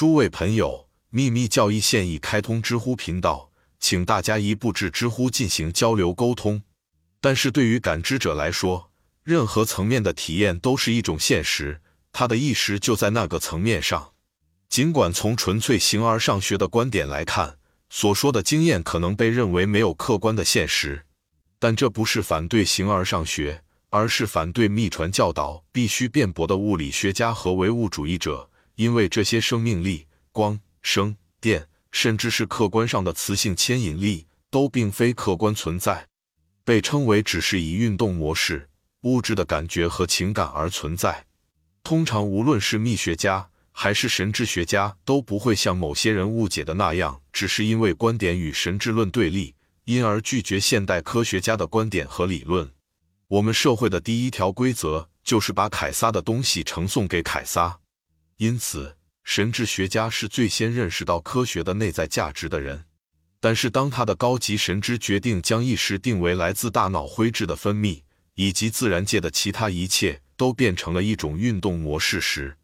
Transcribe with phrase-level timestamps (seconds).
[0.00, 6.62] 诸位朋友，秘密教义现已开通知乎频道，请大家一步至知乎进行交流沟通。
[7.20, 8.90] 但是对于感知者来说，
[9.24, 11.82] 任何层面的体验都是一种现实，
[12.12, 14.12] 他的意识就在那个层面上。
[14.70, 17.58] 尽管从纯粹形而上学的观点来看，
[17.90, 21.04] 所说的经验可能被认为没有客观的现实，
[21.58, 28.48] 但这不是反对形而上学，而是反对秘传教导必须辩驳的物理学家和唯物主义者，
[28.80, 36.06] 因为这些生命力、光、声、电，甚至是客观上的磁性牵引力，都并非客观存在，
[36.64, 38.70] 被称为只是以运动模式、
[39.02, 41.26] 物质的感觉和情感而存在。
[41.82, 49.54] 通常，无论是秘学家，还是神智学家都不会像某些人误解的那样，只是因为观点与神智论对立，
[49.84, 52.72] 因而拒绝现代科学家的观点和理论。
[53.28, 57.79] 我们社会的第一条规则就是把凯撒的东西呈送给凯撒。
[58.40, 62.86] 因此，神智学家是最先认识到科学的内在价值的人。
[63.38, 68.00] 但是，当他的高级神知决定将意识定为来自大脑灰质的分泌，
[68.36, 72.56] 以及自然界的其他一切都变成了一种运动模式时，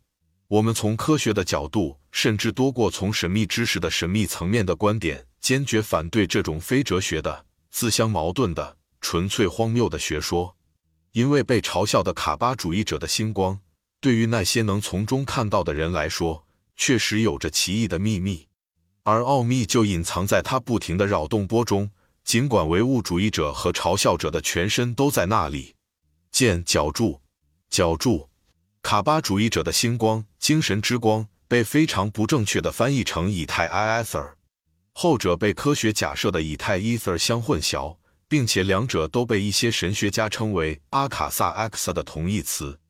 [0.49, 10.57] 我们从科学的角度，甚至多过从神秘知识的神秘层面的观点，坚决反对这种非哲学的、自相矛盾的、纯粹荒谬的学说。
[11.13, 13.61] 因为被嘲笑的卡巴主义者的星光，
[14.01, 18.49] 对于那些能从中看到的人来说，确实有着奇异的秘密，
[19.03, 21.91] 而奥秘就隐藏在他不停的扰动波中。
[22.25, 25.77] 尽管唯物主义者和嘲笑者的全身都在那里，
[26.33, 27.21] 见角柱、
[27.71, 28.29] 角柱。
[28.83, 34.33] 卡巴主义者的星光、精神之光被非常不正确的翻译成以太 （ether），
[34.93, 42.81] 后者被科学假设的以太 （ether） 相混淆，并且两者都被一些神学家称为阿卡萨 （axa） 的同义词，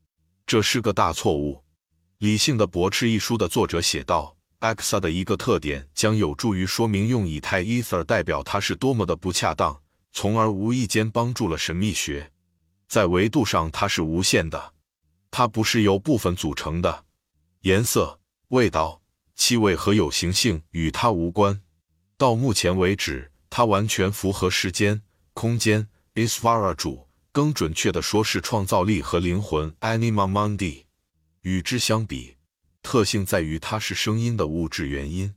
[0.47, 1.55] 这是个大错误。
[2.19, 12.31] 《理性的驳斥》一书的作者写道：“axa 的一个特点将有助于说明用以太 （ether） 代表它是多么的不恰当，从而无意间帮助了神秘学。
[12.88, 14.75] 在维度上，它是无限的。”
[15.32, 17.04] 它不是由部分组成的，
[17.62, 19.03] 颜色、味道、
[19.34, 21.60] 气味和有形性与它无关。
[22.16, 25.03] 到目前为止，它完全符合时间、
[25.34, 27.06] 空间 （Isvara 主），
[27.36, 30.84] 更准确的说是创造力和灵魂 （Anima Mundi）。
[31.42, 32.38] 与之相比，
[32.80, 35.34] 特性在于它是声音的物质原因。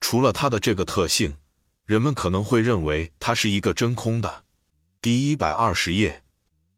[0.00, 1.34] 除了它的这个特性，
[1.84, 4.44] 人们可能会认为它是一个真空的。
[5.00, 6.22] 第一百二十页，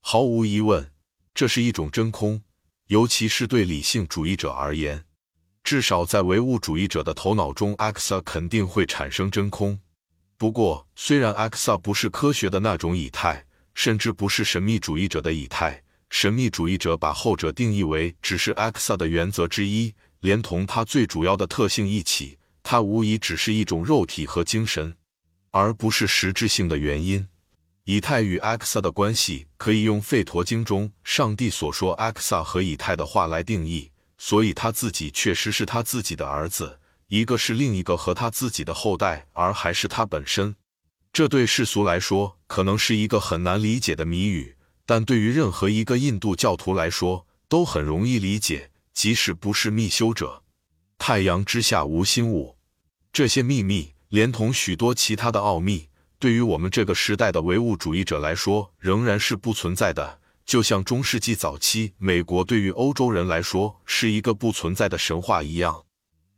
[0.00, 0.91] 毫无疑问，
[1.34, 2.42] 这是一种真空。
[2.86, 5.04] 尤其是对理性主义者而言，
[5.62, 9.78] 至少在唯物主义者的头脑中，Axa 肯定会产生真空。
[10.38, 13.44] 不过，虽然 Axa 不是科学的那种以太，
[13.75, 24.97] 甚至不是神秘主义者的以太，神秘主义者把后者定义为只是 Axa 的原则之一，连同它最主要的特性一起，它无疑只是一种肉体和精神，
[25.51, 27.27] 而不是实质性的原因。
[27.85, 40.56] 以太与阿克萨的关系可以用《吠陀经》中上帝所说阿克萨和以太的话来定义，所以他自己确实是他自己的儿子，一个是另一个和他自己的后代，而还是他本身。
[41.12, 44.54] 这对世俗来说可能是一个很难理解的谜语，
[44.87, 50.44] 但对于任何一个印度教徒来说都很容易理解，即使不是密修者。
[50.97, 52.56] 太阳之下无新物，
[53.12, 55.88] 这些秘密连同许多其他的奥秘。
[56.20, 60.20] 对于我们这个时代的唯物主义者来说，仍然是不存在的。
[60.47, 65.82] 就像中世纪早期美国对于欧洲人来说是一个不存在的神话一样。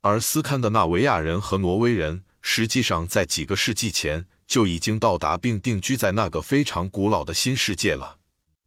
[0.00, 8.18] 而斯堪的纳维亚人和挪威人，实际上在几个世纪前就已经到达并定居在那个非常古老的新世界了。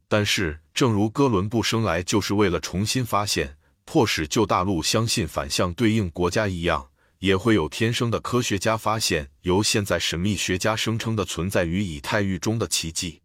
[0.08, 6.88] 但是，正如哥伦布生来就是为了重新发现、迫使旧大陆相信反向对应国家一样。
[7.20, 13.20] 也会有天生的科学家发现，由现在神秘学家声称的存在于以太域中的奇迹，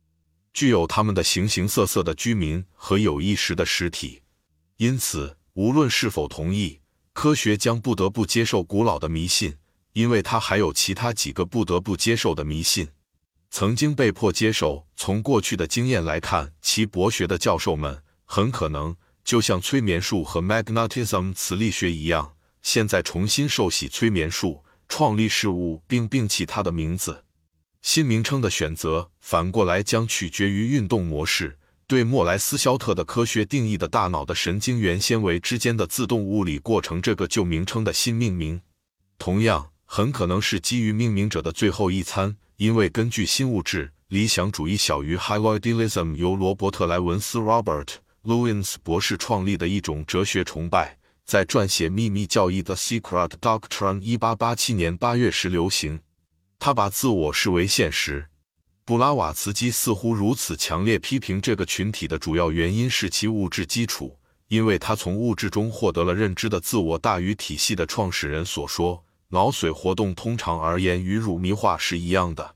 [0.52, 4.22] 具有他们的形形色色的居民和有意识的实体。
[4.76, 6.82] 因此，无论是否同意，
[7.14, 9.56] 科学将不得不接受古老的迷信，
[9.96, 12.90] 因为他还有其他几个不得不接受的迷信。
[13.50, 22.34] 曾经被迫接受，从过去的经验来看，其博学的教授们很可能就像催眠术和 magnetism 磁力学一样。
[22.62, 27.24] 现在重新受洗催眠术，创立事物并摒弃它的名字。
[27.82, 31.58] 新名称的选择，反过来将取决于运动模式
[31.88, 38.59] 对莫莱斯肖特的科学定义的大脑的神经元纤维之间的自动物理过程这个旧名称的新命名。
[39.18, 47.88] 同样，很可能是基于命名者的最后一餐，因为根据新物质理想主义小于 h y l o i d i s m 由罗伯特莱文斯 （Robert
[48.26, 50.97] Lewins） 博士创立的一种哲学崇拜。
[51.24, 56.02] 在撰写《秘密教义》的《Secret Doctrine》一八八七年八月时流行。
[56.59, 58.26] 他把自我视为现实。
[58.84, 64.20] 布拉瓦茨基似乎如此强烈批评这个群体的主要原因是其物质基础，
[64.50, 69.02] 因为他从物质中获得了认知的自我大于体系的创始人所说，
[69.35, 72.55] 脑髓活动通常而言与乳糜化是一样的。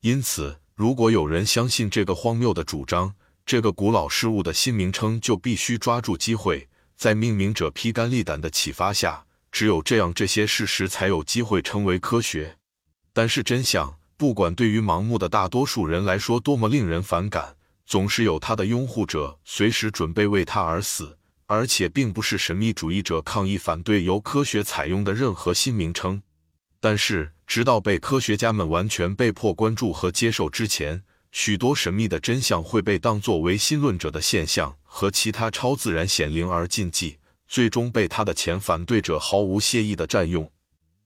[0.00, 6.66] 因此，如果有人相信这个荒谬的主张，这个古老事物的新名称就必须抓住机会，
[6.96, 12.56] 在命名者披肝沥胆的启发下，只有这样，这些事实才有机会成为科学。
[13.12, 26.22] 但是真相，不管对于盲目的大多数人来说多么令人反感，总是有他的拥护者随时准备为他而死，而且并不是神秘主义者抗议反对由科学采用的任何新名称。
[26.80, 31.02] 但是，直到被科学家们完全被迫关注和接受之前。
[31.32, 37.18] 许多神秘的真相会被当作唯心论者的现象和其他超自然显灵而禁忌，
[37.48, 40.48] 最终被他的前反对者毫无谢意地占用。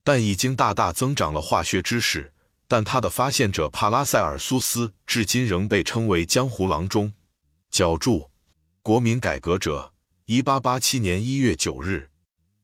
[0.03, 2.31] 但已经大大增长了化学知识，
[2.67, 7.11] 但他的发现者帕拉塞尔苏斯至今仍被称为江湖郎中。
[7.71, 8.29] 脚注：
[8.83, 9.93] 国民改革者，
[10.31, 12.11] 一八八七年一月九日。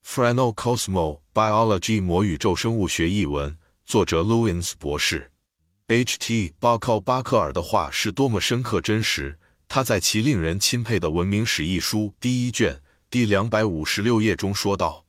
[0.05, 3.57] Frano Cosmo Biology 魔宇宙生物学译文，
[3.87, 5.31] 作者 Louis 博士。
[5.87, 6.53] H.T.
[6.59, 9.39] 巴克巴克尔的话是多么深刻真实！
[9.67, 15.07] 他在其令人钦佩的《文明史》一书第一卷第两百五十六页中说道：“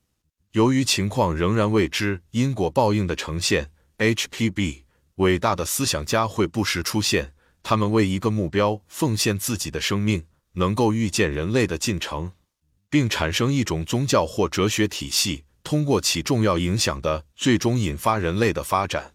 [0.52, 4.85] 由于情况仍然未知，因果报应的呈现，H.P.B.
[5.17, 12.32] 伟大的思想家会不时出现，他们为一个目标奉献自己的生命，能够预见人类的进程，
[12.88, 19.15] 并产生一种宗教或哲学体系，通过起重要影响的，最终引发人类的发展。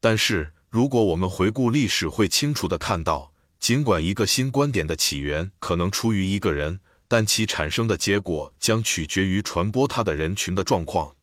[0.00, 6.78] 但是。”如果我们回顾历史，会清楚地看到，尽管一个新观点的起源可能出于一个人，
[7.08, 11.16] 但其产生的结果将取决于传播它的人群的状况。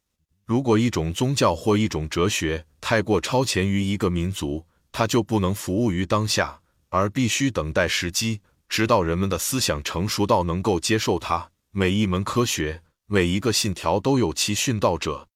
[0.47, 6.59] 如果一种宗教或一种哲学太过超前于一个民族，它就不能服务于当下，
[6.89, 11.51] 而必须等待时机，直到人们的思想成熟到能够接受它。
[11.77, 15.27] 每一门科学，每一个信条都有其殉道者。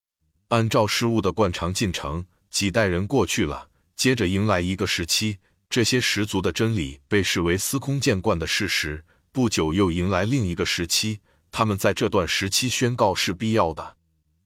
[0.48, 3.68] 按照事物的惯常进程，几代人过去了。
[3.94, 5.36] 接着迎来一个时期，
[5.68, 9.04] 这些十足的真理被视为司空见惯的事实。
[9.30, 11.20] 不久又迎来另一个时期，
[11.52, 13.96] 他们在这段时期宣告是必要的，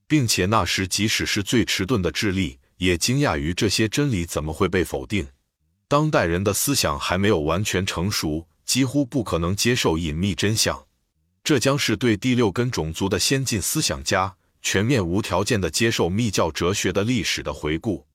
[0.08, 5.28] 并且那时即使是最迟钝的智力也惊讶于这些真理怎么会被否定。
[5.86, 10.84] 当代人的思想还没有完全成熟，几乎不可能接受隐秘真相。
[11.44, 18.06] 这将是对第六根种族的先进思想家全面无条件的接受密教哲学的历史的回顾。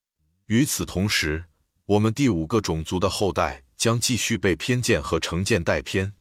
[0.47, 1.45] 与此同时，
[1.85, 6.11] 我们第五个种族的后代将继续被偏见和成见带偏，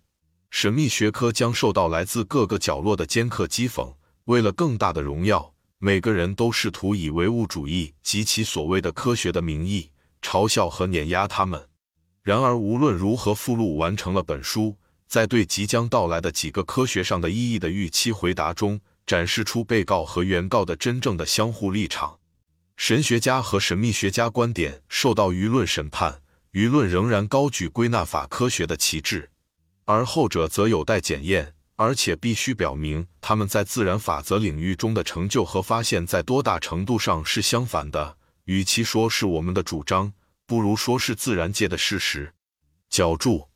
[0.50, 3.94] 神秘学科将受到来自各个角落的尖刻讥讽。
[4.24, 9.90] 为了更大的荣耀，每个人都试图以唯物主义及其所谓的科学的名义
[10.20, 11.68] 嘲笑和碾压他们。
[12.22, 14.76] 然而，无论如何，附录完成了本书，
[15.08, 22.18] 在对即将到来的几个科学上的意义的预期回答中，展示出被告和原告的真正的相互立场。
[22.76, 26.20] 神学家和神秘学家观点受到舆论审判，
[26.52, 29.30] 舆论仍然高举归纳法科学的旗帜，
[29.86, 38.18] 而后者则有待检验，而且必须表明他们在自然法则领域中的成就和发现在多大程度上是相反的。
[38.44, 40.12] 与其说是我们的主张，
[40.46, 42.32] 不如说是自然界的事实。
[42.88, 43.47] 脚注：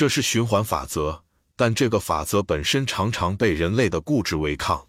[0.00, 4.88] 这是循环法则，但这个法则本身常常被人类的固执违抗。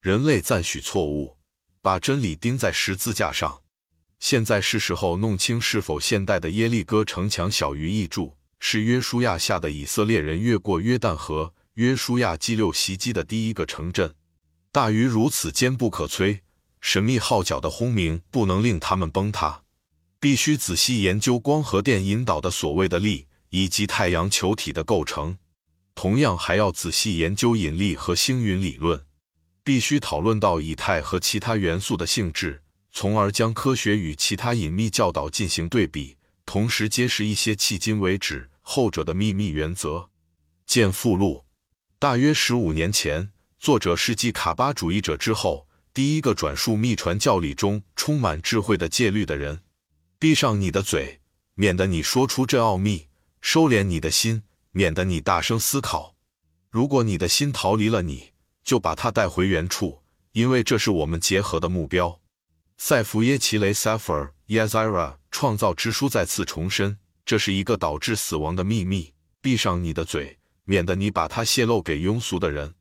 [0.00, 1.36] 人类赞许错误。
[1.82, 3.60] 把真理钉在十字架上。
[4.18, 14.14] 现在是时候弄清是否现代的耶利哥城墙小于一柱，是约书亚下的以色列人越过约旦河，约书亚激六袭击的第一个城镇，
[14.72, 16.40] 大于如此坚不可摧。
[16.80, 19.64] 神秘号角的轰鸣不能令他们崩塌。
[20.18, 25.38] 必须仔细研究光和电引导的所谓的力，以及太阳球体的构成。
[25.94, 29.06] 同样还要仔细研究引力和星云理论。
[29.64, 40.10] 必须讨论到以太和其他元素的性质，从而将科学与其他隐秘教导进行对比，同时揭示一些迄今为止后者的秘密原则。
[40.66, 41.46] 见附录。
[41.98, 49.62] 大约十五年前，作者是继卡巴主义者之后第一个转述秘传教理中充满智慧的戒律的人。
[50.18, 51.20] 闭上你的嘴，
[51.54, 53.05] 免得你说出这奥秘；
[53.48, 56.16] 收敛你的心，免得你大声思考。
[56.68, 58.32] 如果你的心逃离了你。
[58.64, 62.20] 就把它带回原处，因为这是我们结合的目标。
[62.76, 69.14] 塞弗耶奇雷 （Sefer Yazira） 创造之书再次重申，这是一个导致死亡的秘密。
[69.40, 72.74] 闭上你的嘴，免得你把它泄露给庸俗的人。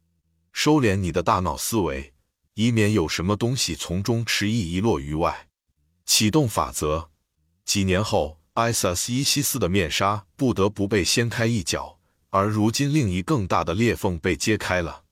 [0.51, 2.15] 收敛你的大脑思维，
[2.55, 5.49] 以免有什么东西从中迟疑遗落于外。
[6.07, 7.11] 启动法则。
[7.63, 15.03] 几年后，艾萨斯伊西斯的面纱不得不被掀开一角，而如今另一更大的裂缝被揭开了。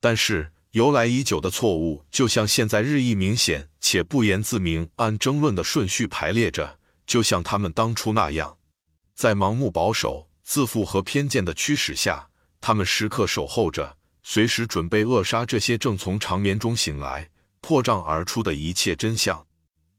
[0.00, 8.56] 但是，由来已久的错误，就像现在日益明显且不言自明，按争论的顺序排列着，就像他们当初那样，
[9.14, 12.30] 在盲目保守、自负和偏见的驱使下，
[12.62, 13.98] 他们时刻守候着。
[14.22, 17.28] 随时准备扼杀这些正从长眠中醒来、
[17.60, 19.46] 破障而出的一切真相。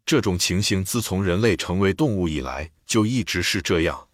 [0.08, 4.08] 这种情形自从人类成为动物以来就一直是这样。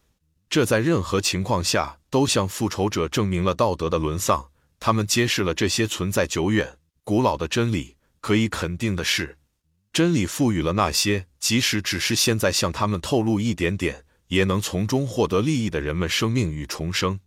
[0.50, 4.50] 这在任何情况下都向复仇者证明了道德的沦丧。
[4.80, 7.96] 他们揭示了这些存在久远、古老的真理。
[8.20, 9.38] 可以肯定的是，
[9.92, 17.20] 真理赋予了那些即使只是现在向他们透露一点点，也能从中获得利益的人们生命与重生。